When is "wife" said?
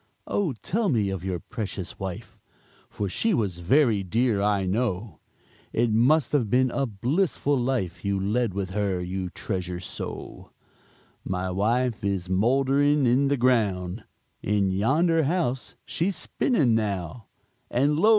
1.99-2.39, 11.51-12.03